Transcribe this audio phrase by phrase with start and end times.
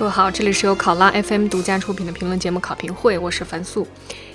[0.00, 3.86] 各位好，这里是由考拉 FM 独家出品的评论节目《考评会》，我是樊素。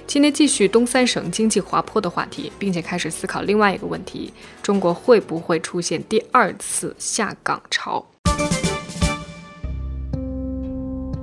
[0.06, 4.32] 今天继续东三省经济滑坡的话题，并且开始思考另外一个问题：
[4.62, 8.06] 中国会不会出现第二次下岗潮？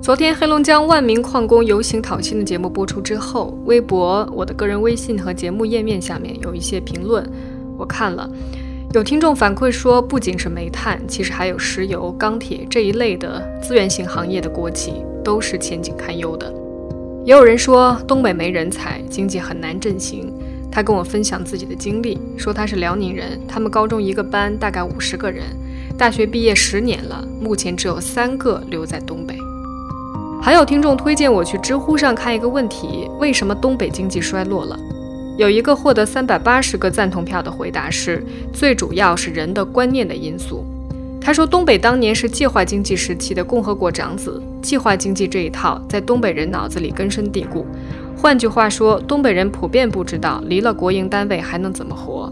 [0.03, 7.25] 昨天黑龙江万名矿工游行讨薪的节目播出之后，微博、我的个人微信和节目页面下面有一些评论，
[7.79, 8.29] 我看了。
[8.95, 16.53] 有听众反馈说，不仅是煤炭，其实还有石油、钢铁这一类的资源性行业的国企都是前景堪忧的。
[17.25, 20.31] 也有人说东北没人才，经济很难振兴。
[20.71, 25.45] 他跟我分享自己的经历，说他是辽宁人，他们高中一个班大概五十个人，
[25.97, 29.35] 大学毕业十年了，目前只有三个留在东北。
[30.43, 34.79] 还有听众推荐我去知乎上看一个问题：为什么东北经济衰落了？
[35.39, 38.23] 有一个获得三百八十个赞同票的回答是：
[38.53, 40.65] 最主要是人的观念的因素。
[41.21, 47.65] 他说，东北当年是计划经济时期的共和国长子，计划经济这一套在东北人脑子里根深蒂固。
[48.17, 52.31] 换句话说，东北人普遍不知道离了国营单位还能怎么活。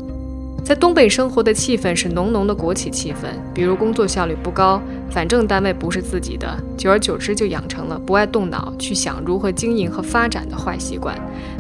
[0.65, 4.81] 在东北生活的气氛是浓浓的国企气氛，比如工作效率不高，
[5.11, 11.17] 反正单位不是自己的，久而久之就养成了不爱动脑去想如何经营和发展的坏习惯。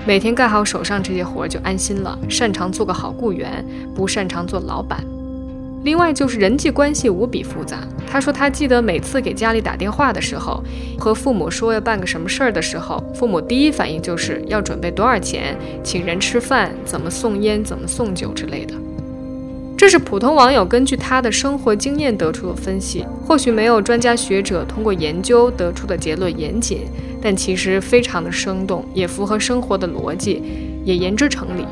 [0.06, 3.64] 每天干好手上这些活就安心了，擅长做个好雇员，
[3.96, 5.04] 不擅长做老板。
[5.82, 7.78] 另外就是人际关系无比复杂。
[8.06, 10.62] 他说他记得每次给家里打电话的时候，
[10.98, 18.74] 和父母说要办个什么事儿的时候，父母第一反应就是要准备多少钱，请人吃饭，怎么送烟，怎么送酒之类的。
[19.80, 26.82] 这是普通网友根据他的生活经验得出的分析，或许没有专家学者通过研究得出的结论严谨，
[27.22, 30.42] 但其实非常的生动，也符合生活的逻辑，
[30.84, 31.64] 也言之成理。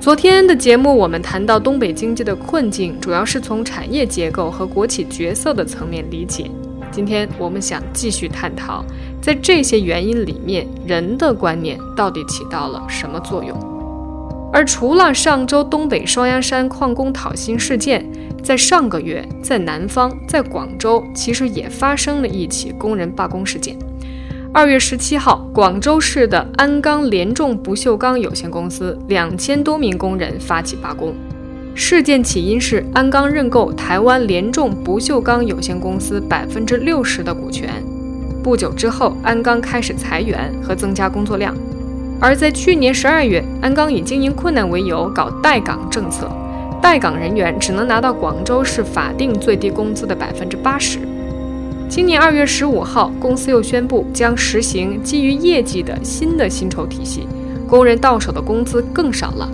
[0.00, 6.50] 昨天的节目我们谈到东北经济的困境，主要是从产业结构和国企角色的层面理解。
[6.90, 8.82] 今天我们想继续探讨，
[9.20, 13.71] 在这些原因里面，人的观念到底起到了什么作用？
[14.52, 18.06] 而除了上周东北双鸭山矿工讨薪事件，
[18.42, 23.74] 在上个月，在南方，在广州，其实也发生了一起工人罢工事件。
[24.52, 31.14] 二月十七号，广州市的鞍钢联众不锈钢有限公司两千多名工人发起罢工。
[31.74, 37.82] 事件起因是鞍钢认购台湾联众不锈钢有限公司百分之六十的股权。
[38.42, 41.56] 不久之后，鞍钢开始裁员和增加工作量。
[42.22, 46.30] 而在去年十二月，鞍钢以经营困难为由搞待岗政策，
[46.80, 51.00] 待岗人员只能拿到广州市法定最低工资的百分之八十。
[51.88, 57.26] 今年二月十五号，公司又宣布将实行基于业绩的新的薪酬体系，
[57.68, 59.50] 工人到手的工资更少了。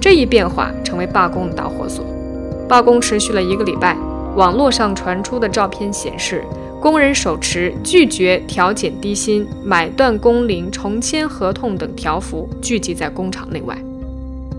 [0.00, 2.04] 这一变化成为罢工的导火索。
[2.68, 3.96] 罢工持续了一个礼拜，
[4.34, 6.42] 网络上传出的照片显示。
[6.82, 13.78] 工人手持拒绝调减低薪、买断工龄、重签合同等条幅，聚集在工厂内外。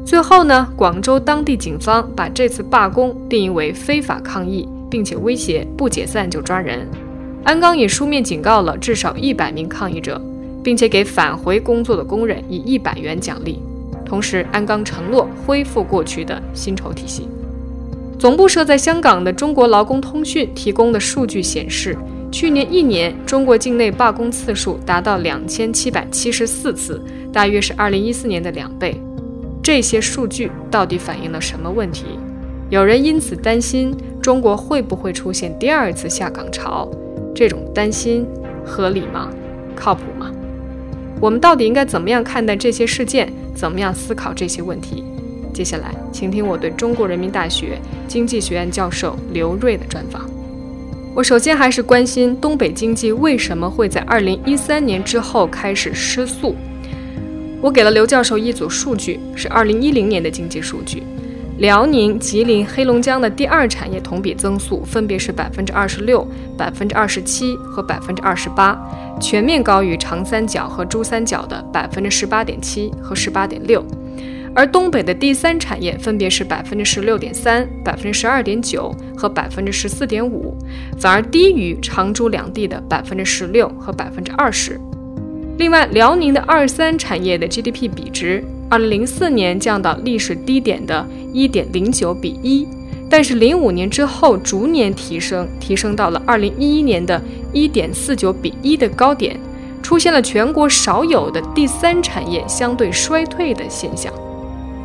[0.05, 6.87] 最后呢，广州当地警方把这次罢工定义为非法抗议，并且威胁不解散就抓人。
[7.43, 10.21] 鞍钢也书面警告了至少一百名抗议者，
[10.63, 13.59] 并且给返回工作的工人以一百元奖励。
[14.05, 17.27] 同时，鞍钢承诺恢复过去的薪酬体系。
[18.17, 21.97] 总部设在香港的中国劳工通讯提供的数据显示。
[22.33, 26.99] 去年一年，中国境内罢工次数达到两千七百七十四次，
[27.31, 28.99] 大约是二零一四年的两倍。
[29.61, 32.05] 这些数据到底反映了什么问题？
[32.71, 36.89] 有人因此担心中国会不会出现第二次下岗潮？
[37.35, 38.25] 这种担心
[38.65, 39.29] 合理吗？
[39.75, 40.31] 靠谱吗？
[41.21, 43.31] 我们到底应该怎么样看待这些事件？
[43.53, 45.03] 怎么样思考这些问题？
[45.53, 47.77] 接下来，请听我对中国人民大学
[48.07, 50.27] 经济学院教授刘锐的专访。
[51.15, 56.55] 我首先还是关心东北经济为什么会在二零一三年之后开始失速。
[57.61, 61.03] 我给了刘教授一组数据，是二零一零年的经济数据。
[61.59, 68.75] 辽宁、吉林、黑龙江的第二产业同比增速分别是百分之二十六、百分之二十七和百分之二十八，
[69.21, 73.85] 全面高于长三角和珠三角的百分之十八点七和十八点六。
[74.55, 80.55] 而东北的第三产业分别是百分之十六点三、百分之十二点九和百分之十四点五，
[80.99, 84.79] 反而低于长株两地的百分之十六和百分之二十。
[85.57, 92.67] 另外，辽宁的二三产业的 GDP 比值，二零零四年降到历史低点的一点零九比一，
[93.09, 97.19] 但是零五年之后逐年提升，提升到了二零一一年的
[97.51, 99.39] 一点四九比一的高点，
[99.81, 104.13] 出现了全国少有的第三产业相对衰退的现象。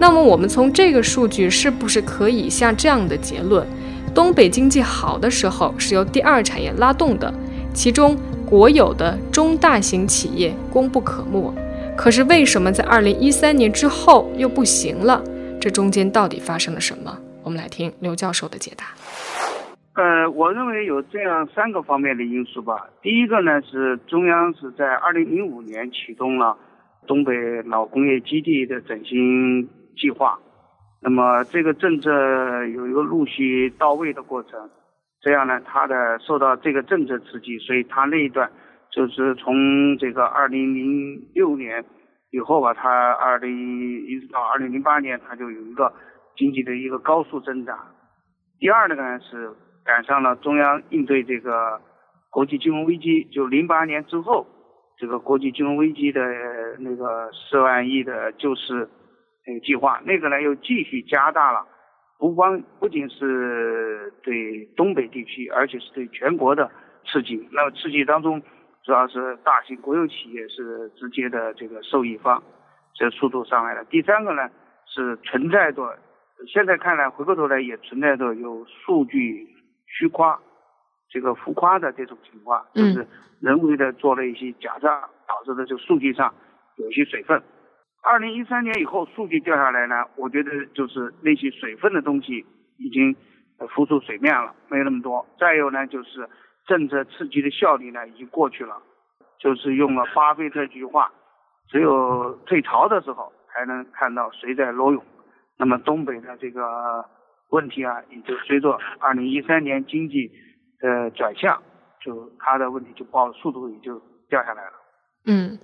[0.00, 3.66] 那么我们从这个数据是不是可以下这样的结论：
[4.14, 7.32] 东北经济好的时候是由第二产业拉动的，
[7.74, 8.16] 其中
[8.46, 11.52] 国有的中大型企业功不可没。
[11.96, 15.22] 可是为什么在二零一三年之后又不行了？
[15.60, 17.18] 这中间到底发生了什么？
[17.42, 18.84] 我们来听刘教授的解答。
[19.94, 22.88] 呃，我认为有这样三个方面的因素吧。
[23.02, 26.56] 第一个呢是中央是在二零零五年启动了
[27.08, 27.32] 东北
[27.64, 29.68] 老工业基地的整新
[30.00, 30.38] 计划，
[31.02, 32.10] 那么这个政策
[32.68, 34.70] 有一个陆续到位的过程。
[35.20, 38.50] 这样呢，它的受到这个政策刺激，所以它那一段
[38.90, 41.84] 就是从这个二零零六年
[42.30, 45.92] 以后吧，它二零一直到二零零八年，它就有一个
[46.36, 47.76] 经济的一个高速增长。
[48.58, 49.50] 第二呢是。
[49.84, 51.80] 赶上了中央应对这个
[52.28, 54.46] 国际金融危机，就零八年之后，
[54.98, 56.20] 这个国际金融危机的
[56.78, 58.86] 那个四万亿的救市
[59.48, 61.66] 那个计划，那个呢又继续加大了，
[62.18, 66.70] 不光不仅是对东北地区，而且是对全国的
[67.06, 67.48] 刺激。
[67.50, 68.42] 那么刺激当中，
[68.84, 72.42] 主要是大型国有企业是直接的这个受益方，
[72.94, 73.82] 这速度上来了。
[73.86, 74.50] 第三个呢
[74.84, 75.98] 是存在着，
[76.46, 79.48] 现在看来回过头来也存在着有数据。
[79.90, 80.38] 虚夸，
[81.08, 83.06] 这个浮夸的这种情况，就是
[83.40, 86.34] 人为的做了一些假账，导致的这个数据上
[86.76, 87.42] 有些水分。
[88.02, 92.44] 二零一三年以后数据掉下来呢，我觉得就是那些水分的东西
[92.78, 93.14] 已经
[93.74, 95.26] 浮出水面了，没有那么多。
[95.38, 96.28] 再有呢，就是
[96.66, 98.80] 政策刺激的效力呢已经过去了，
[99.38, 101.12] 就是用了巴菲特这句话，
[101.68, 105.04] 只有退潮的时候才能看到谁在裸泳。
[105.58, 107.04] 那么东北的这个。
[107.50, 110.30] 问题啊，也就随着二零一三年经济
[110.80, 111.62] 的转向，
[111.98, 113.98] 就它的问题就爆，速度也就
[114.28, 114.72] 掉下来了。
[115.24, 115.58] 嗯，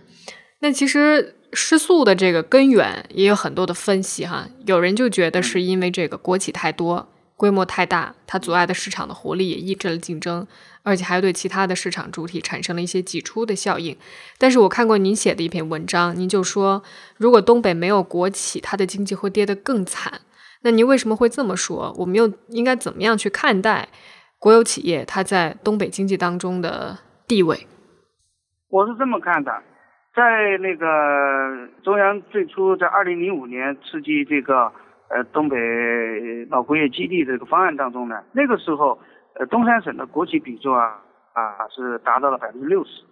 [0.64, 4.48] 那其实失速的这个根源也有很多的分析哈。
[4.64, 7.06] 有人就觉得是因为这个国企太多，
[7.36, 10.46] 规模太大，它阻碍的市场的活力，也抑制了竞争，
[10.82, 13.94] 而且还对其他的市场主体产生了一些挤出的效应。
[14.38, 16.82] 但是我看过您写的一篇文章，您就说，
[17.18, 20.22] 如果东北没有国企，它的经济会跌得更惨。
[20.62, 21.94] 那您为什么会这么说？
[21.98, 23.86] 我们又应该怎么样去看待
[24.38, 27.66] 国有企业它在东北经济当中的地位？
[28.70, 29.52] 我是这么看的，
[30.14, 30.86] 在那个
[31.82, 34.72] 中央最初在二零零五年刺激这个
[35.08, 35.56] 呃东北
[36.50, 38.98] 老工业基地这个方案当中呢，那个时候
[39.34, 41.02] 呃东三省的国企比重啊
[41.32, 43.02] 啊是达到了百分之六十。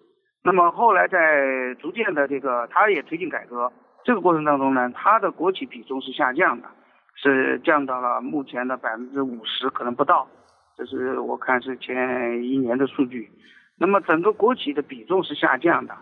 [0.44, 3.72] 那么后来在逐渐的这个他也推进改革
[4.04, 6.68] 这个过程当中呢，它的国企比重是下降的。
[7.14, 10.26] 是降到了目前的百分之五十，可能不到，
[10.74, 13.30] 这是我看是前一年的数据。
[13.78, 15.94] 那么整个国企的比重是下降的，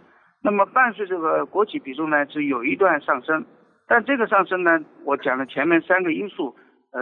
[0.43, 3.45] 那么伴随这个国企比重呢是有一段上升，
[3.87, 6.57] 但这个上升呢，我讲了前面三个因素，
[6.93, 7.01] 呃，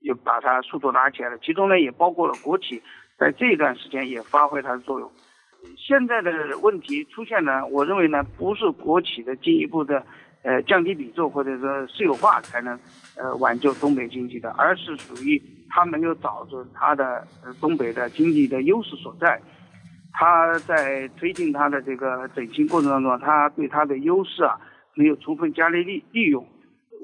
[0.00, 2.82] 也把它速度拉起来了，其中呢也包括了国企
[3.18, 5.10] 在这一段时间也发挥它的作用。
[5.76, 6.30] 现在的
[6.62, 10.04] 问题出现呢，我认为呢不是国企的进一步的。
[10.44, 12.76] 呃，降低比重或者说私有化才能
[13.16, 15.40] 呃挽救东北经济的，而是属于
[15.70, 17.24] 它没有找准它的
[17.60, 19.40] 东北的经济的优势所在，
[20.12, 24.56] 他在推进他的这个整形过程当中，他对他的优势啊
[24.94, 26.46] 没有充分加以利利用。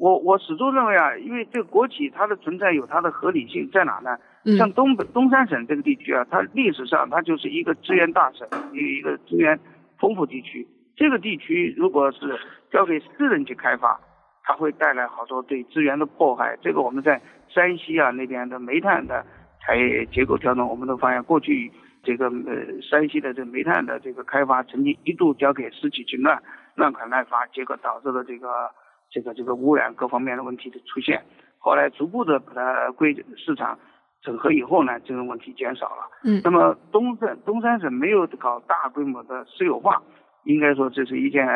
[0.01, 4.17] 我我始终认为啊，因为这个国企它的存在有它的合理性在哪呢？
[4.57, 9.59] 像东北东三省这个地区啊，它历史上它就是一个资源大省，有一个资源
[9.99, 10.65] 丰富地区。
[10.95, 12.39] 这个地区如果是
[12.71, 13.99] 交给私人去开发，
[14.45, 16.57] 它会带来好多对资源的破坏。
[16.63, 19.27] 这个我们在山西啊那边的煤炭的
[19.67, 21.71] 产业结构调整，我们都发现过去
[22.03, 26.43] 这个呃山西的这个煤炭的这个开发曾经一度交给私企去乱
[26.75, 28.71] 乱砍滥伐，结果导致了这个
[29.11, 31.23] 这个这个污染各方面的问题的出现。
[31.59, 33.79] 后来逐步的把它归市场
[34.23, 36.11] 整合以后呢，这种问题减少了。
[36.25, 36.41] 嗯。
[36.45, 40.03] 那么东省东三省没有搞大规模的私有化。
[40.45, 41.47] 应该说这是一件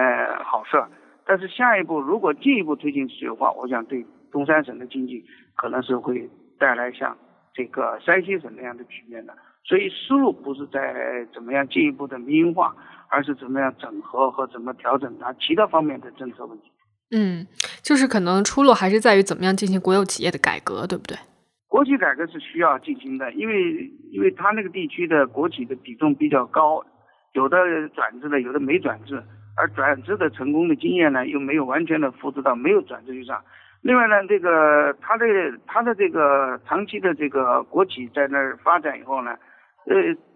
[0.44, 0.76] 好事，
[1.24, 5.24] 但是下一步如果进一步推进私有化，我想对东三省的经济
[5.56, 7.16] 可能是会带来像
[7.54, 9.32] 这个山西省那样的局面的。
[9.64, 12.74] 所以思路不是在怎么样进一步的民营化，
[13.08, 16.70] 而是怎么样整合和怎么调整它其他方面的政策问题。
[17.14, 17.46] 嗯，
[17.82, 21.16] 就是可能出路还是在于怎么样进行国有企业的改革，对不对？
[21.68, 26.84] 国企改革是需要进行的，因为因为它那个地区的国企的比重比较高。
[27.32, 27.56] 有的
[27.94, 29.22] 转制的，有的没转制，
[29.56, 33.42] 而转制的成功的经验呢，又没有完全的复制到没有转制上。
[33.80, 35.24] 另外呢，这个它的
[35.66, 39.34] 它的这个长期的这个国企在那儿发展以后呢，
[39.86, 39.94] 呃，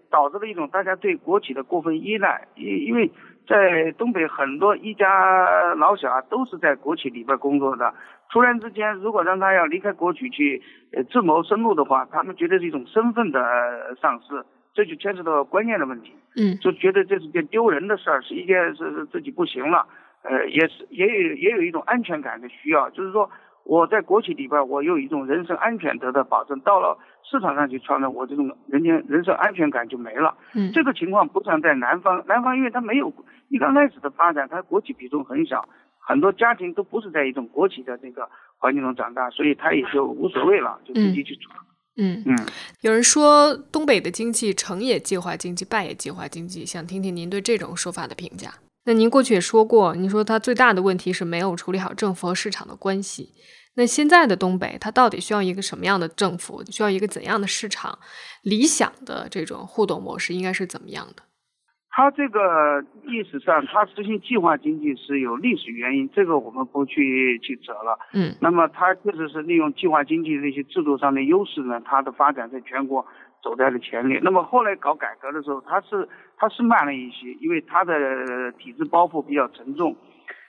[0.09, 2.47] 导致了一种大家对国企的过分依赖。
[2.55, 3.11] 因因为
[3.47, 7.93] 在东北很多一家老小啊，都是在国企里边工作的。
[8.29, 10.61] 突然之间，如果让他要离开国企去
[10.91, 14.43] 呃自谋生路的话，他们觉得是一种身份的丧失。
[14.73, 16.13] 这就牵扯到观念的问题。
[16.35, 19.87] 嗯，就觉得这是件丢人的事儿，是一件是是自己不行了，
[20.21, 23.27] 呃，也是也有也有一种安全感的需要，就是说
[23.67, 26.97] 我在国企里边，我有一种人身安全得到保证，到了
[27.29, 30.33] 市场上去穿了，我这种人间人身安全感就没了。
[30.55, 33.13] 嗯，这个情况不像在南方，南方因为它没有
[33.49, 35.67] 一刚开始的发展，它国企比重很小，
[35.99, 41.51] 很多家庭都不是在一种国企的这个环境中长大，所以他也就无所谓了，就自己去做。
[41.97, 42.37] 嗯嗯，
[42.81, 48.49] 有人说东北的经济成也计划经济，败也计划经济，想听听您对这种说法的评价。
[48.87, 53.33] 那您过去也说过，您说它最大的问题是没有处理好政府和市场的关系。
[53.75, 56.63] 那现在的东北，它到底需要一个什么样的政府？
[56.71, 57.99] 需要一个怎样的市场？
[58.43, 61.23] 理想的这种互动模式应该是怎么样的？
[61.89, 67.99] 它这个历史上，它实行计划经济是有历史原因，这个我们不去去扯了。
[68.13, 73.05] 嗯，那么它确实是利用计划经济这些制度上的优势呢，它的发展在全国
[73.41, 74.19] 走在了前列。
[74.23, 79.95] 那么后来搞改革的时候，它是它是慢了一些，因为它的体制包袱比较沉重。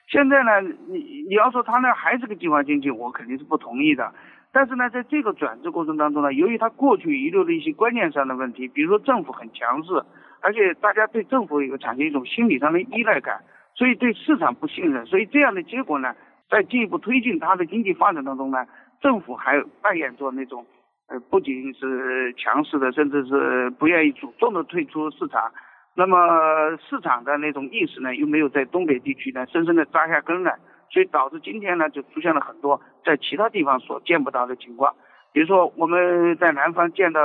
[0.06, 4.12] 现在呢，你你要说它那还是个计划经济，我肯定是不同意的。
[4.52, 10.02] 但是呢，在这个转制过程当中呢，由于它过去遗留的一些观念上的问题，比如说政府很强势。
[10.40, 13.42] 而且大家对政府有产生一种心理上的依赖感，
[13.74, 16.14] 所以对市场不信任，所以这样的结果呢，
[16.48, 18.64] 在进一步推进它的经济发展当中呢，
[19.00, 20.64] 政府还扮演着那种，
[21.08, 25.50] 呃，不仅是强势的，甚至是不愿意主动的退出市场，
[25.94, 26.18] 那么
[26.76, 30.54] 市场的那种意识呢，又没有在东北地区呢深深的扎下根来，
[30.90, 34.94] 所以导致今天呢，就出现了很多在其他地方所见不到的情况。
[35.32, 37.20] 比如说我们在南方见到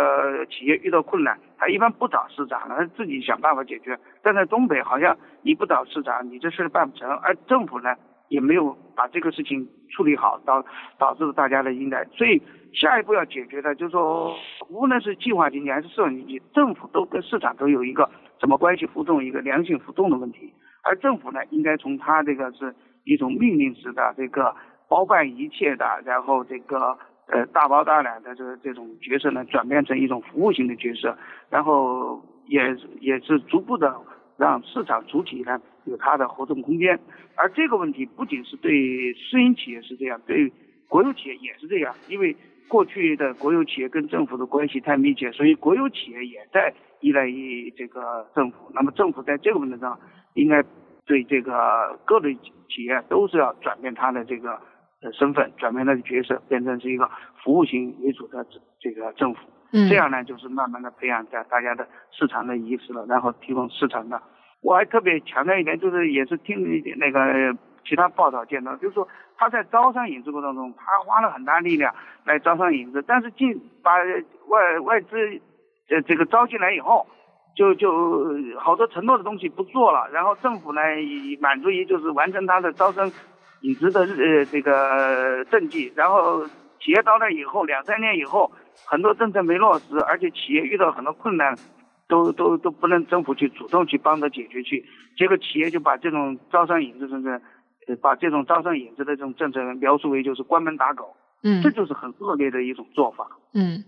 [0.46, 3.98] 企业遇到困难，他一般不找市长了，他自己想办法解决。
[4.22, 7.96] 但在东北，好像你不找市长，你这事办不成，而政府呢
[8.34, 10.66] 也没有把这个事情处理好，导
[10.98, 12.04] 导致了大家的应该。
[12.06, 12.42] 所以
[12.74, 14.36] 下一步要解决的，就是说，
[14.70, 18.10] 无论是计划经济还是市场经济，政府都跟市场都有一个
[18.40, 20.52] 什么关系互动，一个良性互动的问题。
[20.82, 22.74] 而政府呢，应该从他这个是
[23.04, 24.56] 一种命令式的这个
[24.90, 26.98] 包办一切的，然后这个。
[27.26, 31.18] 呃，大包大揽的这这种角色呢，转变成一种服务型的角色，
[31.50, 33.96] 然后也也是逐步的
[34.38, 37.00] 让市场主体呢有它的活动空间。
[37.36, 40.52] 而这个问题不仅是对私营企业是这样，对
[40.88, 41.94] 国有企业也是这样。
[42.10, 42.36] 因为
[42.68, 48.72] 过去的国有企业跟政府的关系太密切，所以国有企业也在依赖于这个政府。
[48.74, 50.00] 那么政府在这个问题上，
[50.34, 50.64] 应该
[51.06, 52.34] 对这个各类
[52.70, 54.60] 企业都是要转变它的这个。
[55.04, 57.12] 的身份转变他的角色，变成是一个
[57.44, 58.48] 服务型为主的
[58.80, 59.42] 这个政府，
[59.90, 64.22] 这样呢，就是慢慢的培养在大家的市场的意识了，然后提供市场的。
[64.62, 66.64] 我还特别强调一点，就是也是听
[66.98, 67.20] 那个
[67.84, 73.92] 其他报道见到，就是说他在招商引资过程中，他花了很大力量来招商引资，但是进把
[74.48, 75.18] 外外资
[75.90, 77.08] 呃这个招进来以后，
[77.56, 80.82] 就就好多承诺的东西不做了，然后政府呢
[81.42, 83.12] 满足于就是完成他的招商。
[83.66, 86.44] 引资的呃这个政绩，然后
[86.84, 88.52] 企业到那以后两三年以后，
[88.86, 91.56] 很多政策没落实，而且企业遇到很多困难，
[92.10, 94.86] 都都都不能政府去主动去帮着解决去，
[95.18, 97.30] 结果企业就把这种招商引资政策，
[97.88, 103.26] 呃把这种招商引资的这种政策描述为就是关门打狗，嗯，这就是很恶劣的一种做法。
[103.54, 103.86] 嗯，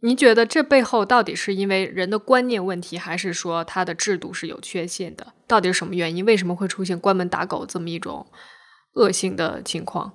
[0.00, 5.32] 您觉得这背后到底是因为人的观念问题，还是说它的制度是有缺陷的？
[5.48, 6.24] 到底是什么原因？
[6.24, 8.26] 为什么会出现关门打狗这么一种？
[8.94, 10.12] 恶性的情况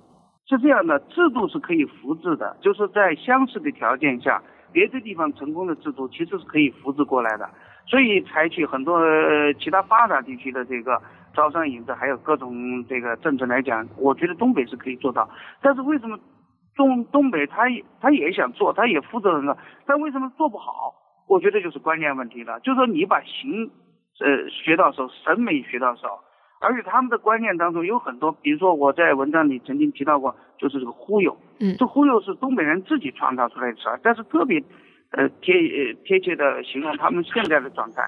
[0.48, 7.50] 是这样的，制度是可以复制的，就是在相似的条件下，别的地方成功的制度其实是可以复制过来的。
[7.88, 9.00] 所以采取很多
[9.60, 11.02] 其他发达地区的这个
[11.34, 15.28] 招商引资，还有各种这个政策来讲，我觉得东北是可以做到。
[15.62, 16.18] 但是为什么
[16.76, 20.94] 中东北他也他也想做，他也负责任了，但为什么做不好？
[21.28, 23.72] 我觉得就是观念问题了，就是说你把形
[24.20, 26.08] 呃学到手，审美学到手。
[26.62, 31.36] 而且他们的观念当中有很多，比如说我在文章里曾经提到过，就是这个忽悠。
[31.60, 34.64] 嗯，这忽悠是东北人自己创造出来的词儿，但是特别，
[35.12, 38.04] 呃贴呃贴切的形容他们现在的状态。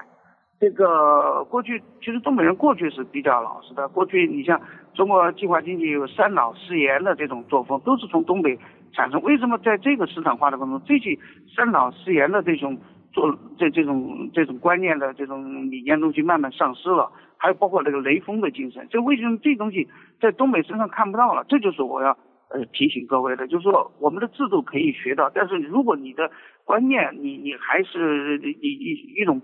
[0.60, 4.60] 这个过去其实东北人过去是比较老实的，过去你像
[4.92, 8.58] 中国计划经济有三老四严的这种作风，都是从东北
[8.92, 9.22] 产生。
[9.22, 11.16] 为什么在这个市场化的过程中，这些
[11.54, 12.76] 三老四严的这种
[13.18, 17.10] 做这这种这种观念的这种理念东西慢慢丧失了？
[17.36, 19.88] 还有包括那个雷锋的精神，这为什么这东西
[20.20, 21.44] 在东北身上看不到了？
[21.48, 22.16] 这就是我要
[22.50, 26.30] 呃提醒各位的，就是说我们的制度可以学到，但是如果你的
[26.64, 29.42] 观念你你还是以一一种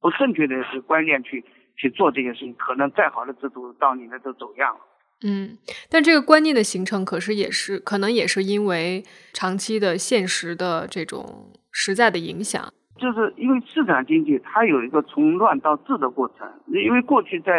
[0.00, 1.44] 不正确的观念去
[1.76, 4.80] 去做这件事情，可能再好的制度到你那都走样了。
[5.24, 5.56] 嗯，
[5.88, 12.72] 但这个观念的形成，可是也是可能也是因为长期的现实的这种实在的影响。
[12.98, 17.52] 就是因为市场经济它有一个从乱到治的过程，因为过去在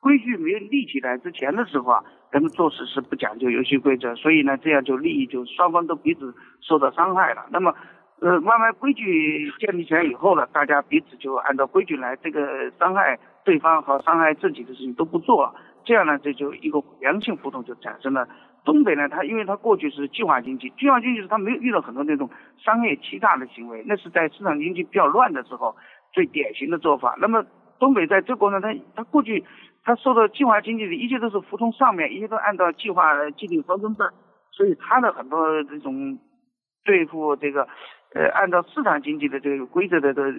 [0.00, 7.46] 规矩没有立起来之前的时候啊，人们做事是不讲究游戏规则，所以呢，这样就利益就双方都彼此受到伤害了。
[7.50, 7.74] 那么，
[8.20, 18.28] 呃，慢慢规矩建立起来以后呢，大家彼此就按照规矩来，这个伤害对方和伤害自己的事情都不做了，这样呢，这就一个良性互动就产生了。
[18.64, 25.76] 东北呢，它因为它过去是计划经济，计划经济是它没有遇到很多那种商业欺诈的行为，那是在市场经济比较乱的时候
[26.12, 27.14] 最典型的做法。
[27.20, 27.44] 那么
[27.78, 29.44] 东北在这过程，它它过去
[29.84, 34.08] 它受到计划经济的一切都是服从上面，一切都按照计划既定方针办，
[34.50, 36.18] 所以它的很多这种
[36.84, 37.68] 对付这个
[38.14, 40.32] 呃按照市场经济的这个规则的的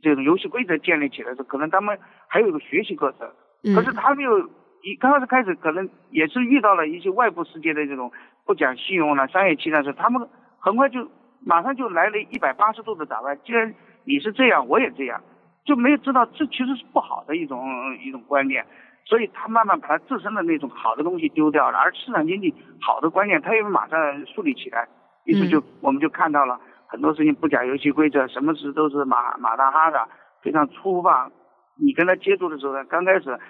[0.00, 3.28] 这种游戏规则建立起来的，可能他们还有一个学习过程，
[3.74, 4.48] 可是他没有。
[4.84, 8.12] 一刚开始开始可能也是遇到了一些外部世界的这种
[8.44, 11.10] 不讲信用了、商业欺诈时，他们很快就
[11.40, 13.34] 马上就来了一百八十度的打歪。
[13.36, 13.74] 既然
[14.04, 15.18] 你是这样，我也这样，
[15.64, 17.66] 就没有知道这其实是不好的一种
[18.04, 18.62] 一种观念，
[19.06, 24.86] 所以他慢慢把他自身的那种好的东西丢掉了，而市场经济好的观念他又马上树立起来，
[25.24, 30.06] 于是就我们就看到了很多事情不讲游戏规则，什么事都是马马大哈的，
[30.42, 31.32] 非常粗暴。
[31.76, 33.40] 你跟他接触的时候呢，刚开始。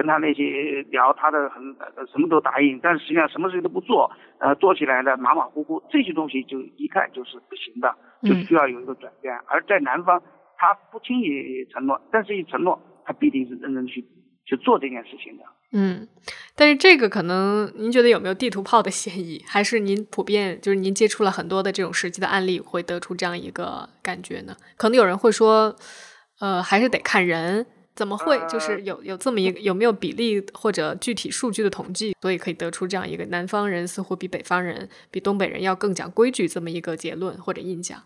[0.00, 1.62] 跟他那些聊，他的很
[2.10, 9.34] 什么都答应，但实际上什么事情都不做，呃，做起来的马马虎虎，这些东西就一看就是不行的，就需要有一个转变。
[9.46, 10.18] 而在南方，
[10.56, 14.02] 他不轻易承诺，但是一承诺，他必定是认真去
[14.46, 15.44] 去做这件事情的。
[15.72, 16.08] 嗯，
[16.56, 19.44] 但是这个可能您觉得有没有地图炮的嫌疑？
[19.46, 24.56] 还是您普遍就是您接触了很多的这种实际的案例，会得出这样一个感觉呢？
[24.78, 25.76] 可能有人会说，
[26.40, 27.66] 呃，还是得看人。
[28.00, 28.40] 怎么会？
[28.48, 37.98] 就是有有这么一个有没有比例或者具体数据的统计，所以可以得出这样一个南方人似乎比北方人、比东北人要更讲规矩这么一个结论或者印象。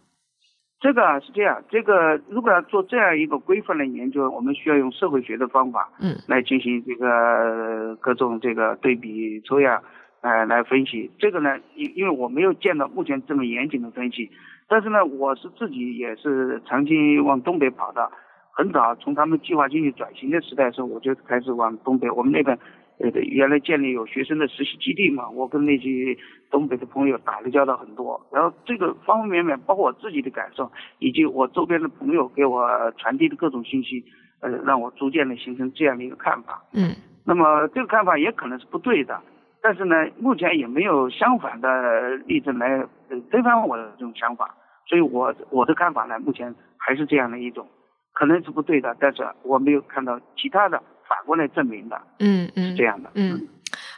[0.81, 9.81] 这个是这样，这个如果要做这样一个规范的研究，我们需要用社会学的方法，嗯，来进行这个各种这个对比抽样，
[10.23, 11.09] 呃，来分析。
[11.21, 14.29] 这个呢，因因为我没有见到目前这么严谨的分析，
[14.67, 18.11] 但是呢，我是自己也是长期往东北跑的。
[18.57, 22.09] 很早从他们计划经济转型的时代时候，我就开始往东北。
[22.09, 22.57] 我们那边
[22.99, 26.17] 呃原来建立有学生的实习基地嘛，我跟那些
[26.53, 28.25] 东北的朋友打了交道很多。
[28.33, 34.05] 然后这个方方面面，包括我自己的感受，以及我周边的朋友给我传递的各种信息，
[34.41, 36.63] 呃，让我逐渐的形成这样的一个看法。
[36.73, 36.95] 嗯。
[37.27, 39.21] 那么这个看法也可能是不对的，
[39.63, 42.87] 但是呢，目前也没有相反的例子来
[43.31, 44.55] 推翻我的这种想法。
[44.87, 47.67] 所以我我的看法呢，目前还是这样的一种。
[48.15, 52.01] 可能是不对的，但是我没有看到其他的反过来证明的。
[52.21, 53.11] 嗯嗯，是这样的。
[53.15, 53.47] 嗯，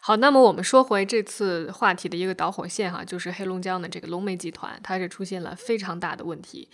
[0.03, 6.69] 好，那么我们说回这次话题的一个导火线哈，就是黑龙江的这个龙煤集团，它是出现了非常大的问题。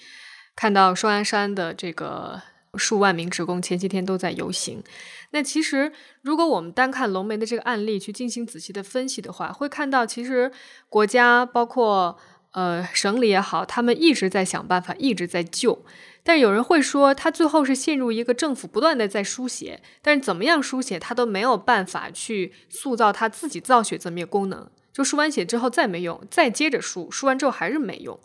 [0.55, 2.41] 看到双鸭山的这个
[2.75, 4.83] 数万名职工前些天都在游行。
[5.31, 5.91] 那其实
[6.23, 10.53] 如果我们单看龙煤的这个案例去进行仔细的分析的话，会看到其实
[10.89, 12.19] 国家包括
[12.53, 15.85] 呃省里也好，他们一直在想办法，一直在救。
[16.25, 24.71] 但有人会说，他最后是陷入一个政府不断的在输血，但是怎么样输血，他都没有办法去塑造他自己造血这么一个功能。
[24.93, 28.21] 就输完血之后再没用，再接着输，输完之后还是没用。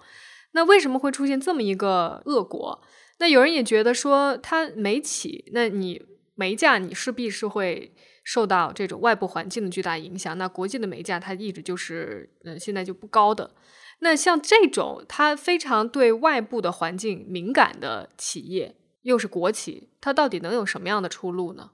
[0.51, 2.81] 那为什么会出现这么一个恶果？
[3.19, 6.01] 那有人也觉得说，它煤企，那你
[6.35, 10.37] 煤价你势必是会受到这种外部环境的巨大影响。
[10.37, 13.49] 那国际的煤价它一直就是，嗯，现在就不高的。
[13.99, 21.71] 那像这种它非常对外部的环境敏感的企业，又是国企，它到底能有什么样的出路呢？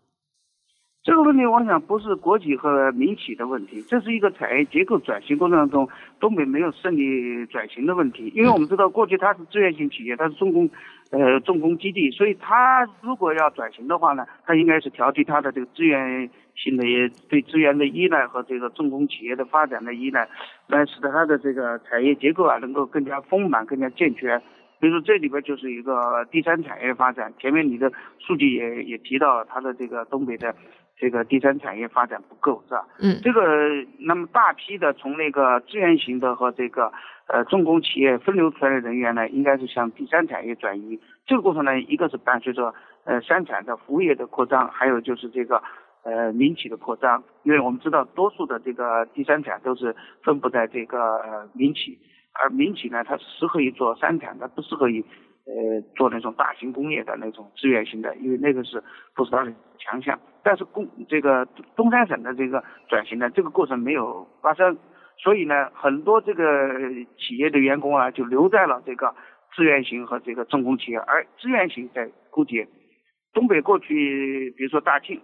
[1.04, 8.32] 这个问题，我想不是国企和民企的问题，这是一个产业结构转型过程当中东北没有顺利转型的问题。
[8.34, 10.70] 因为我们知道，过去它是资源型企业，它是重工，
[11.12, 16.84] 呃，重工基地，所以它如果要转型的话呢，它应该是调低它的这个资源性的
[17.30, 20.28] 对资源的依赖和这个重工企业的发展的依赖，
[20.68, 24.42] 来使得它的这个产业结构啊能够更加丰满、更加健全。
[24.80, 30.56] 比如说这里边就是一个第三产业发展，前面你的数据也也提到了它的这个东北的。
[30.96, 32.88] 这个第三产业发展不够是吧？
[33.00, 33.42] 嗯，这个
[33.98, 36.94] 那么大批的从那个资源型的和这个
[37.28, 40.98] 呃重工企业分流出来的人员呢，应该是向第三产业转移。
[41.26, 42.74] 这个过程呢，一个是伴随着
[43.06, 45.62] 呃生产的服务业的扩张，还有就是这个
[46.04, 47.24] 呃民企的扩张。
[47.44, 51.98] 因为我们知道，多数的这个第三产都是分布在这个民企，
[52.34, 55.04] 而民企呢，它适合于做三产，它不适合于。
[55.46, 58.82] 呃，做那种大型工业的那种资源型的，因为那个是
[59.14, 60.18] 不是它的强项？
[60.42, 64.78] 但是工这个东三省的这个转型呢，这个过程没有发生，
[65.18, 66.46] 所以呢，很多这个
[67.18, 69.14] 企业的员工啊，就留在了这个
[69.54, 72.66] 资源型和这个重工企业，而资源型在枯竭。
[73.34, 75.20] 东北过去，比如说大庆，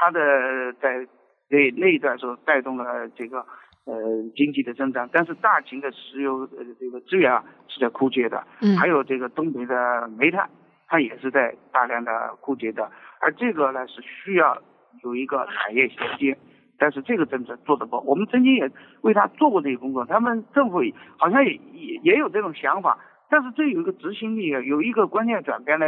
[0.00, 1.06] 它的在
[1.50, 3.44] 那那一段时候带动了这个
[3.84, 3.94] 呃
[4.34, 10.48] 经济的增长，但是大庆的石油呃这个资源啊是在枯竭的，嗯，还有这个东北的煤炭，
[10.88, 14.56] 它也是在大量的枯竭的，而这个呢是需要
[15.04, 16.38] 有一个产业衔接，
[16.78, 18.70] 但是这个政策做得不好，我们曾经也
[19.02, 20.80] 为他做过这个工作，他们政府
[21.18, 25.84] 好像也也也有这种想法，但是这有一个执行力，有一个关键转变呢。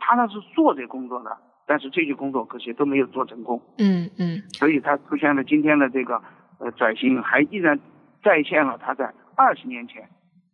[0.00, 1.34] 他那是做这工作的，
[1.68, 3.60] 但是这些工作可惜都没有做成功。
[3.76, 4.42] 嗯嗯。
[4.54, 6.20] 所以它出现了今天的这个
[6.58, 7.78] 呃转型，还依然
[8.24, 10.08] 再现了它在二十年前，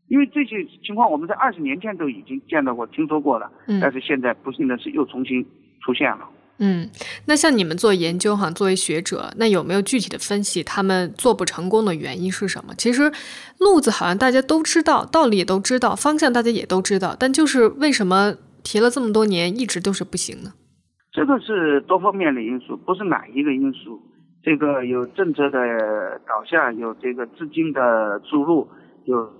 [0.09, 3.49] 因为这些情况我们在二十年前都已经见到过、听说过了。
[3.69, 3.79] 嗯。
[3.81, 5.47] 但是现在不幸的是又重新
[5.81, 6.29] 出现了。
[6.59, 6.91] 嗯，
[7.27, 12.75] 那像你们做研究哈，作为学者，那有没有具体的分析他们做不成功的原因是什么？
[12.77, 13.13] 其实
[13.59, 18.35] 路子好像大家都知道，道理也都知道，方向大家也都知道，但就是为什么？
[18.63, 20.51] 提了这么多年，一直都是不行的。
[21.15, 24.03] 这个是多方面的因素，不是哪一个因素。
[24.43, 28.69] 这个有政策的导向，有这个资金的注入，
[29.05, 29.33] 有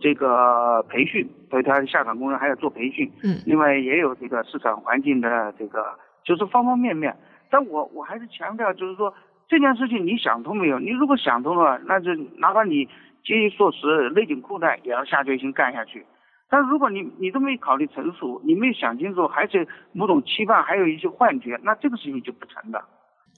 [0.00, 3.12] 这个培训，所以他下岗工人还要做培训。
[3.22, 3.36] 嗯。
[3.44, 5.84] 另外也有这个市场环境的这个，
[6.24, 7.14] 就是方方面面。
[7.50, 9.12] 但我我还是强调，就是说
[9.48, 10.78] 这件事情你想通没有？
[10.78, 12.88] 你如果想通了，那就哪怕你
[13.22, 16.06] 节衣缩食、勒紧裤带，也要下决心干下去。
[16.50, 22.82] 但如果你你都没考虑成熟，你没有想清楚，还是某种期盼，还有一些幻觉，那这个事情就不成的。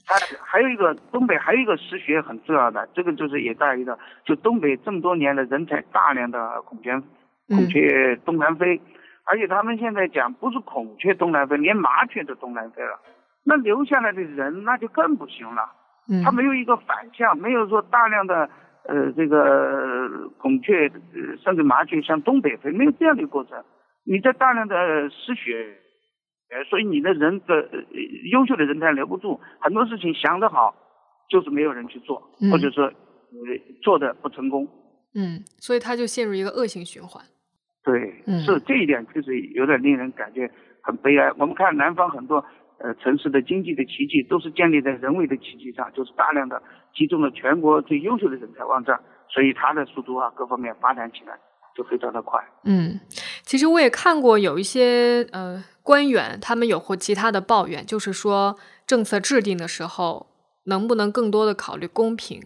[0.05, 7.01] 它还有一个东北还有一个实学很重要的，这个就是也在于的，就东北这么多年的人才大量的孔雀
[7.49, 8.81] 孔雀东南飞，
[9.25, 12.99] 而且他们现在讲不是孔雀东南飞，连麻雀都东南飞了，
[13.43, 15.69] 那留下来的人那就更不行了。
[16.09, 18.49] 嗯，他没有一个反向，没有说大量的。
[18.83, 20.91] 呃，这个孔雀
[21.43, 23.63] 甚至麻雀向东北飞，没有这样的过程。
[24.03, 24.75] 你在大量的
[25.09, 25.77] 失血，
[26.49, 27.69] 呃，所以你的人的
[28.31, 29.39] 优秀的人才留不住。
[29.59, 30.75] 很多事情想得好，
[31.29, 32.19] 就是没有人去做，
[32.51, 32.93] 或者说呃
[33.83, 34.67] 做的不成功。
[35.13, 37.23] 嗯，所以他就陷入一个恶性循环。
[37.83, 40.49] 对，是这一点，确实有点令人感觉
[40.81, 41.31] 很悲哀。
[41.37, 42.43] 我们看南方很多。
[42.83, 46.59] 呃，城市的经济的奇迹都是建立在人为的奇迹上，就是大量的
[46.95, 51.37] 集中了全国最优秀的人才往这儿，所以它的速度啊，各方面发展起来
[51.77, 52.43] 就非常的快。
[52.63, 52.99] 嗯，
[53.43, 60.25] 其实我也看过有一些呃官员，他们有或其他的抱怨，就是说政策制定的时候
[60.63, 62.41] 能不能更多的考虑公平？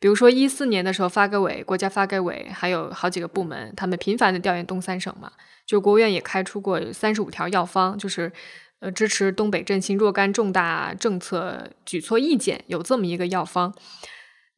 [0.00, 5.30] 比如说一四年的时候，发改委、国家发改委还有好几个部门，他们频繁的调研东三省嘛，
[5.64, 8.32] 就国务院也开出过三十五条药方，就是。
[8.78, 13.74] 呃，支持东北振兴若干重大政策举措意见，有这么一个药方。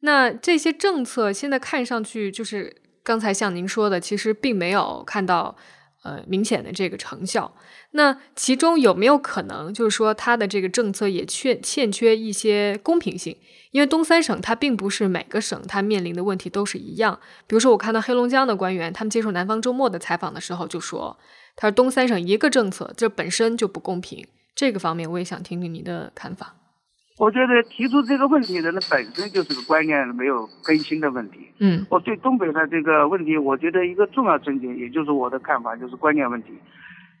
[0.01, 5.55] 那这些政策现在看上去，就是刚才像您说的，其实并没有看到
[6.03, 7.55] 呃明显的这个成效。
[7.91, 13.37] 那其中有没有可能，就是说它的这个政策也欠欠缺一些公平性？
[13.71, 17.17] 因为东三省它并不是每个省它面临的问题都是一样。
[17.47, 21.17] 比如说，我看到黑龙江的官员，他们接受南方周末的采访的时候就说。
[21.61, 24.25] 他说：“东三省一个政策，这本身就不公平。
[24.55, 26.55] 这个方面，我也想听听您的看法。
[27.17, 31.49] 我觉得提出这个问题的人本身就是个观念没有更新的问题。
[31.59, 36.53] 嗯，我对东北的这个问题，我觉得一个重要症结，也就是我的看法，就是观念问题。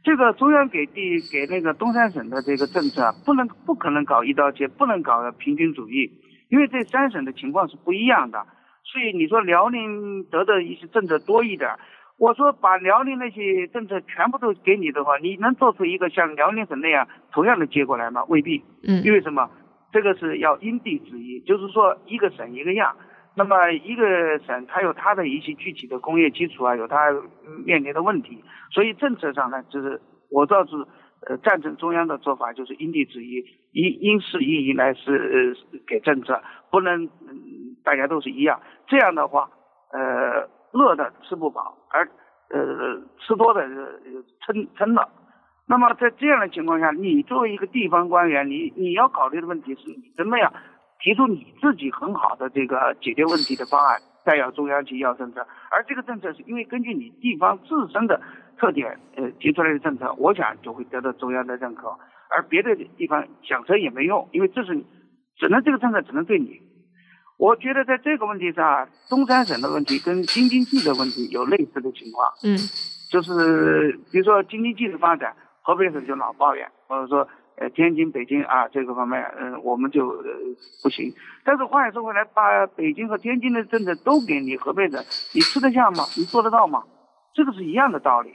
[0.05, 6.09] 这个中央给地给那个东三省的这个政策，不能不可能搞一刀切，不能搞平均主义，
[6.47, 8.47] 因为这三省的情况是不一样的。
[8.85, 11.71] 所以你说辽宁得的一些政策多一点。”
[12.19, 18.25] 我说把辽宁那些政策全部都给你的话，你能做出一个像辽宁省那样同样的结果来吗？
[18.27, 18.61] 未必。
[18.83, 19.01] 嗯。
[19.05, 19.49] 因为什么？
[19.93, 22.95] 这个是要因地制宜，就是说一个省一个样。
[23.35, 27.09] 那么一个省它有它的一些具体的工业基础啊，有它
[27.65, 28.43] 面临的问题。
[28.69, 30.75] 所以政策上呢，就是我倒是
[31.27, 35.55] 呃赞成中央的做法，就是因地制宜，因因事因宜来是
[35.87, 37.07] 给政策，不能
[37.85, 38.59] 大家都是一样。
[38.87, 39.49] 这样的话，
[39.93, 40.49] 呃。
[40.71, 42.07] 饿的吃不饱，而
[42.49, 43.67] 呃吃多的
[44.45, 45.09] 撑撑了。
[45.67, 50.51] 那么在这样的情况下，你作为一个地方官员，你你要考虑的问题是你怎么样
[50.99, 55.45] 提出你自己很好的这个解决问题的方案，再要中央去要政策。
[55.71, 58.19] 而这个政策是因为根据你地方自身的
[58.57, 61.95] 特点呃提出来的政策，我想就会得到中央的认可。
[62.31, 64.83] 而别的地方想成也没用，因为这是
[65.37, 66.61] 只能这个政策只能对你。
[67.39, 72.29] 我觉得在这个问题上，东三省的问题跟京津冀的问题有类似的情况。
[72.43, 72.59] 嗯，
[73.09, 77.25] 就是比如说京津冀的发展，河北省就老抱怨，或者说
[77.55, 80.25] 呃天津、北京啊这个方面，嗯我们就呃
[80.83, 81.13] 不行。
[81.45, 85.01] 但是话又说回来，把北京和天津的政策都给你河北省，
[85.33, 86.03] 你吃得下吗？
[86.17, 86.83] 你做得到吗？
[87.33, 88.31] 这个是一样的道理。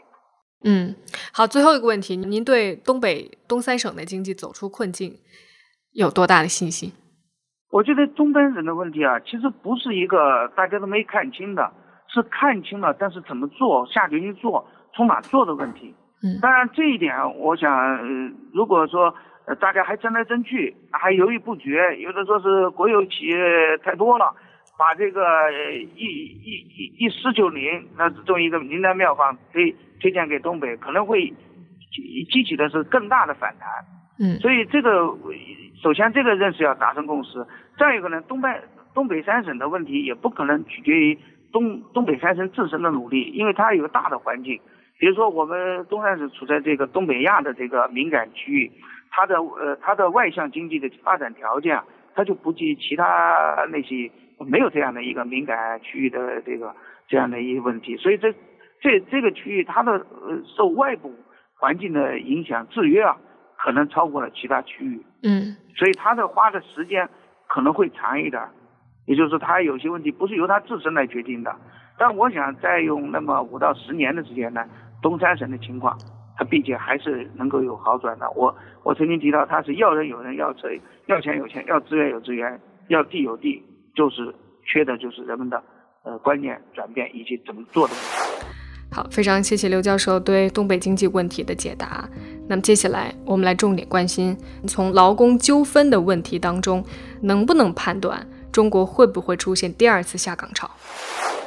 [0.64, 0.96] 嗯，
[1.30, 5.18] 好，最后一个问题，您对东北东三省的经济走出困境
[5.92, 6.90] 有多大的信心？
[7.74, 11.72] 我觉得东三省的问题啊，其实不是一个大家都没看清的，
[12.06, 15.92] 是看清了，但是怎么做、下决心做、从哪做的问题。
[16.22, 17.98] 嗯，当然这一点，我想，
[18.52, 19.12] 如果说
[19.58, 24.32] 大家还争来争去，还犹豫不决，有的说是国有企业太多了，
[24.78, 25.50] 把这个
[25.96, 31.26] 一一一一四九零那这么一个灵丹妙方推推荐给东北，可能会
[32.30, 33.68] 激起的是更大的反弹。
[34.18, 34.90] 嗯，所以这个
[35.82, 37.44] 首先这个认识要达成共识。
[37.78, 38.48] 再一个呢，东北
[38.94, 41.18] 东北三省的问题也不可能取决于
[41.52, 44.60] 东东北三省自身的努力，因为它有大的环境。
[44.96, 48.72] 比如说，我们东三省处在这个东北亚的这个敏感区域，
[49.10, 51.80] 它的呃它的外向经济的发展条件，
[52.14, 56.72] 它就不及其他那些没有这样的一个敏感区域的这个
[57.08, 57.96] 这样的一些问题。
[57.96, 58.32] 所以这
[58.80, 61.12] 这这个区域它的呃受外部
[61.58, 63.16] 环境的影响制约啊，
[63.64, 65.00] 可能超过了其他区域。
[65.22, 67.08] 嗯，所以他的花的时间。
[67.46, 68.42] 可能会长一点，
[69.06, 71.54] 也就是说，它有些问题不是由他自身来决定的。
[71.96, 74.64] 但我想再用那么五到十年的时间呢，
[75.00, 75.96] 东三省的情况，
[76.36, 78.28] 它毕竟还是能够有好转的。
[78.32, 80.68] 我我曾经提到，他是要人有人，要车
[81.06, 83.62] 要钱有钱，要资源有资源，要地有地，
[83.94, 85.62] 就是缺的就是人们的
[86.02, 87.94] 呃观念转变以及怎么做的。
[88.90, 92.08] 好，非常谢谢刘教授对东北经济问题的解答。
[92.46, 96.84] 那么接下来，我们来重点关心从劳工纠纷的问题当中，
[97.22, 100.70] 能不能判断中国会不会出现第二次下岗潮？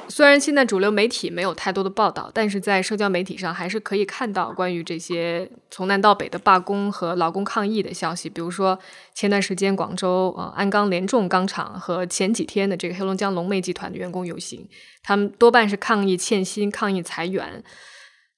[0.09, 8.29] 虽然现在主流媒体没有太多的报道，但是在社交媒体上还是可以看到关于这些从南到北的罢工和劳工抗议的消息。
[8.29, 8.79] 比如说，
[9.13, 14.67] 前段时间广州呃鞍钢联众钢厂和前几天的这个黑龙江龙煤集团的员工游行，
[15.03, 17.63] 他们多半是抗议欠薪、抗议裁员。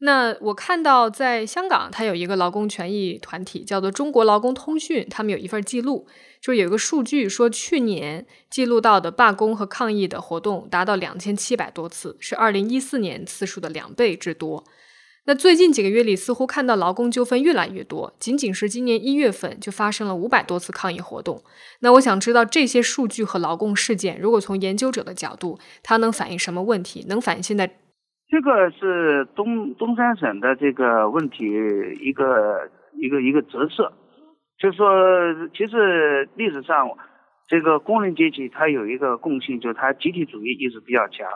[0.01, 6.07] 那我看到在香港，它有一个劳工权益团体，叫做中国劳工通讯，他们有一份记录，
[6.39, 14.63] 就是有一个数据说，去年记录到的罢工和抗议的活动达到两千七百多次，是二零一四年次数的两倍之多。
[15.25, 21.43] 那最近几个月里，似乎看到劳工纠纷越来越多，仅仅是今年一月份就发生了五百多次抗议活动。
[21.81, 27.05] 那我想知道这些数据和劳工事件，如果从研究者的角度，它能反映什么问题？
[27.09, 27.75] 能反映现在？
[28.29, 31.45] 这个是东东三省的这个问题
[31.99, 33.91] 一个一个一个折射，
[34.59, 34.87] 就是说，
[35.51, 36.91] 其实历史上
[37.47, 41.27] 这个工人阶级它有一个共性，就是它集体主义意识比较强，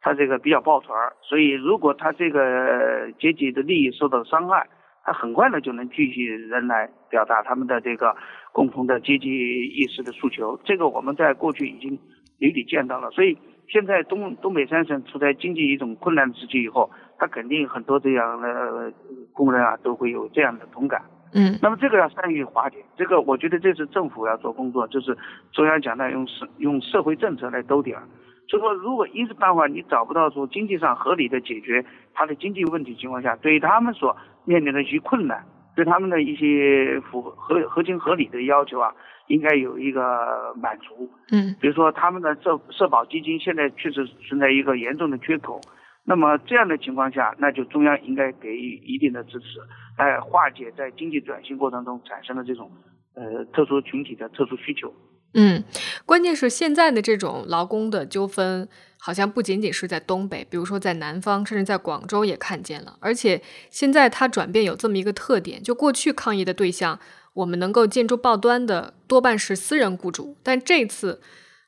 [0.00, 4.68] 它这个比较抱团儿，所以如果他这个阶级的利益受到伤害，
[5.04, 8.16] 他很快的就能聚集人来表达他们的这个
[8.52, 10.58] 共同的阶级意识的诉求。
[10.64, 11.96] 这个我们在过去已经
[12.40, 13.38] 屡屡见到了，所以。
[13.70, 18.92] 现在东东北三省处在经济一种困难时期以后，他肯定很多这样的
[19.32, 21.00] 工人啊都会有这样的同感。
[21.32, 25.16] 嗯，那么这个要善于化解，这个我觉得这是政府要做工作，就是
[25.52, 28.02] 中央讲的用社用社会政策来兜底儿。
[28.48, 35.44] 就说如果一时半会儿你找不到说经济上合理的解决他的经济问题情况下，对于他们所面临的一些困难，
[35.76, 38.92] 对他们的一些符合合合情合理的要求啊。
[39.30, 45.60] 应该有一个满足，嗯，比如说他们的社社保基金现在确实存在一个严重的缺口，
[46.04, 49.60] 那么这样的情况下，那就中央应该给予一定的支持，
[49.96, 52.70] 来化解在经济转型过程中产生的这种
[53.14, 54.92] 呃特殊群体的特殊需求。
[55.34, 55.62] 嗯，
[56.04, 63.40] 关键是现在的这种劳工的纠纷，好像不仅仅是在东北，比如说在南方，甚至在广州也看见了，而且
[63.70, 66.98] 现在它转变有这么一个特点，就过去抗议的对象。
[67.34, 71.20] 我们能够见诸报端的多半是私人雇主，但这次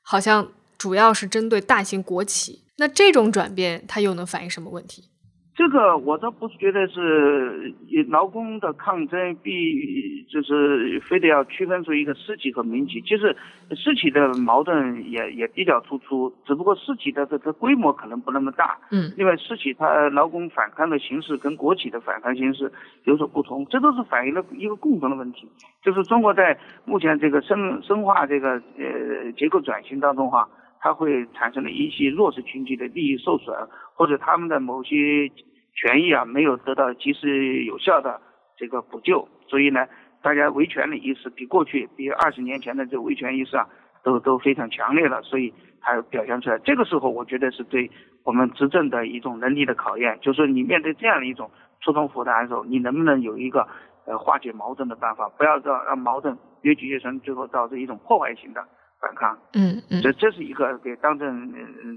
[0.02, 2.64] 好像主要是针对大型国企。
[2.78, 5.11] 那这种转变，它又能反映什么问题？
[5.54, 7.74] 这个我倒不是觉得是
[8.08, 13.36] 劳工的抗争必就是非得要区分出一个私企和民企，其实
[13.76, 18.78] 私企的矛盾也也比较突出，只不过私企的这个规模可能不那么大。
[18.90, 19.12] 嗯。
[19.18, 22.72] 另外，私企它劳工反抗的形式跟国企的反抗形式
[23.04, 25.46] 有所不同，这都是反映了一个共同的问题，
[25.82, 30.48] 就是中国在目前这个深深化这个呃结构转型当中哈。
[30.82, 33.56] 它会产生了一些弱势群体的利益受损，
[33.94, 35.30] 或者他们的某些
[35.74, 38.20] 权益啊没有得到及时有效的
[38.56, 39.86] 这个补救，所以呢，
[40.20, 43.64] 大家维权的意识比过去，比二十年前的这维权意识啊，
[44.02, 46.58] 都都非常强烈了，所以它表现出来。
[46.58, 47.88] 这个时候，我觉得是对
[48.24, 51.48] 我们执政的一种能力的考验，就是你面对这样的一种
[51.80, 53.68] 错综复杂的时候，你能不能有一个
[54.04, 58.66] 呃化解矛盾的办法，不要让让矛盾越积越深，最后导致一种破坏性的。
[59.02, 61.52] 反抗，嗯嗯，这这是一个给当政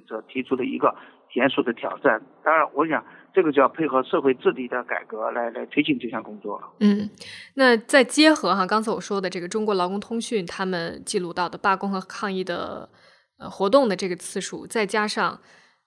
[0.05, 0.93] 者提出的一个
[1.35, 2.19] 严肃的挑战。
[2.43, 6.59] 当然，我想这个就要配合社会治理的改革来来推进这项工作。
[6.79, 7.07] 嗯，
[7.53, 12.89] 那再结合哈，刚才我说的这个中国劳工通讯他们记录到的罢工和抗议的
[13.37, 15.39] 呃活动的这个次数，再加上。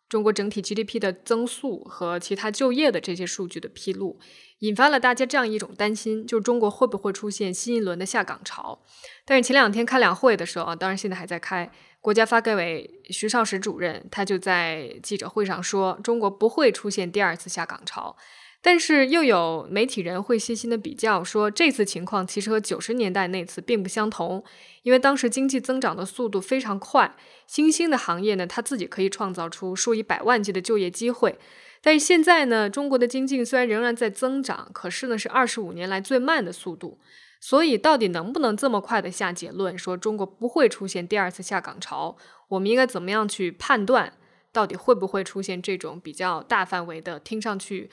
[0.08, 4.18] 中国整体 GDP 的增速和其他就业的这些数据的披露，
[4.60, 8.80] 引发了大家这样一种担心：，就是中国会不会出现新一轮的下岗潮？
[9.24, 18.16] 但是前两天开两会的时候啊，当然现在还在开，国家发改委徐绍史主任他就在记者会上说，中国不会出现第二次下岗潮。
[18.60, 24.42] 但是又有媒体人会细心的比较说，这次情况其实和九十年代那次并不相同，
[24.82, 27.14] 因为当时经济增长的速度非常快，
[27.46, 31.38] 新兴的行业呢，它自己可以创造出数以百万计的就业机会。
[31.80, 36.98] 但是现在呢，中国的经济虽然仍然在增长，可是呢是二十五年来最慢的速度。
[37.40, 42.16] 所以到底能不能这么快的下结论说中国不会出现第二次下岗潮？
[42.48, 44.14] 我们应该怎么样去判断，
[44.50, 47.88] 到底会不会出现这种比较大范围的，听上去？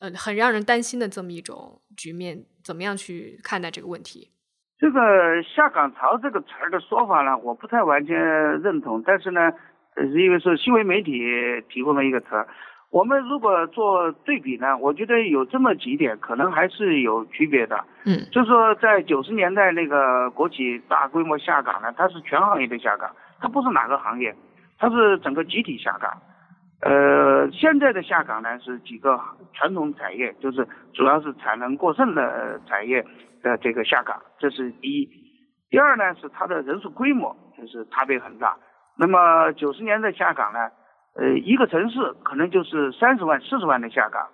[0.00, 4.30] 呃，很让人担心的这么一种局面，怎么样去看待这个问题？
[4.78, 5.00] 这个
[5.42, 8.16] 下岗潮这个词儿的说法呢，我不太完全
[8.62, 9.02] 认同。
[9.06, 9.52] 但是呢，
[9.94, 11.20] 是因为是新闻媒体
[11.68, 12.48] 提供的一个词儿。
[12.88, 17.84] 我们如果做对比呢，我觉得有这么几点可能还是有区别的。
[18.04, 24.34] 嗯，就是说在九十年代那个国企大规模下岗呢，它是全行业的下岗，它不是哪个行业，
[24.78, 26.10] 它是整个集体下岗。
[26.82, 29.20] 呃，现在的下岗呢是几个
[29.52, 33.04] 传统产业，就是主要是产能过剩的产业
[33.42, 35.08] 的这个下岗，这是第一。
[35.68, 38.56] 第二呢是它的人数规模就是差别很大。
[38.96, 40.70] 那么九十年的下岗呢，
[41.16, 44.26] 呃，一个城市可能就是三十万、四十万的下岗。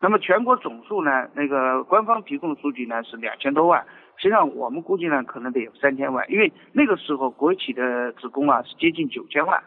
[0.00, 3.86] 那么全国总数呢，那个官方提供的数据呢是两千多万，
[4.16, 9.62] 实际上我们估计呢可能得有三千万，因为那个时候国企的职工啊是接近九千万。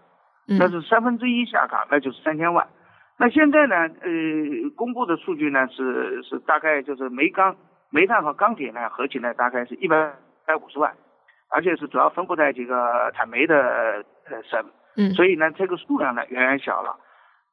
[0.48, 2.68] 那是三分之一下岗，那就是三千万。
[3.18, 3.76] 那现在呢？
[3.78, 7.56] 呃，公布的数据呢是是大概就是煤钢、
[7.90, 10.14] 煤炭和钢铁呢合起来大概是一百
[10.46, 10.94] 百五十万，
[11.50, 14.64] 而且是主要分布在这个产煤的呃省。
[14.98, 15.12] 嗯。
[15.12, 16.98] 所以呢，这个数量呢远远小了。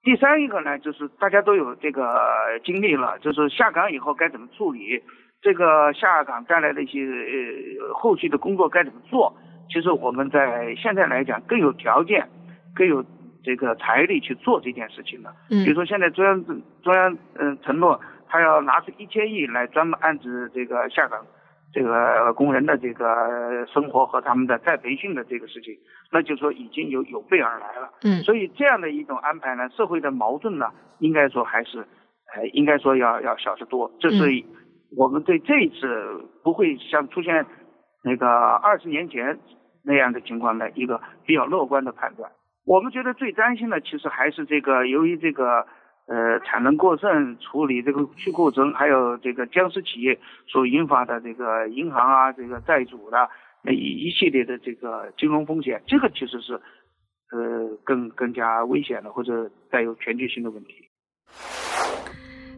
[0.03, 2.21] 第三一个呢，就是大家都有这个
[2.65, 5.01] 经历了，就是下岗以后该怎么处理，
[5.41, 9.33] 这个下岗带来的一些呃后续的工作该怎么做。
[9.71, 12.29] 其实我们在现在来讲更有条件。
[12.75, 13.05] 更有
[13.43, 15.33] 这个财力去做这件事情了。
[15.51, 16.45] 嗯，比如说现在中央
[16.83, 21.25] 中央嗯承诺，他要拿出一千亿来专门安置这个下岗
[21.73, 25.75] 这个工人的这个生活和他们的再培训的这个事情，
[26.11, 27.91] 那就说已经有有备而来了。
[28.05, 31.79] 嗯，所以这样的一种安排呢，社会的矛盾呢，应该说还是
[32.35, 33.91] 呃应该说要要小得多。
[34.01, 34.25] 这是
[34.97, 37.47] 我们对这一次不会像出现
[38.05, 39.39] 那个二十年前
[39.83, 42.31] 那样的情况的一个比较乐观的判断。
[42.65, 45.67] 我们觉得最担心的其实还是这个，由于这个
[46.07, 53.29] 呃产能过剩、处理这个去库存，还有这个僵尸企业所引发的这个银行啊、这个债主的
[53.65, 56.55] 那一一系列的这个金融风险，这个其实是
[57.33, 60.89] 呃更更加危险的或者带有全局性的问题。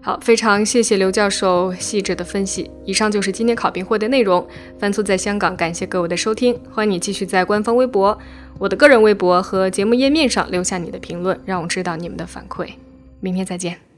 [0.04, 2.70] 好，非常谢谢刘教授细致的分析。
[2.84, 4.46] 以上就是今天考评会的内容。
[4.78, 8.18] 番粗在香港，感谢各位的收听，欢迎你继续在官方微博、
[8.58, 12.68] 我的个人微博和节目页面上留下你的评论，让我知道你们的反馈。
[13.20, 13.93] 明天再见。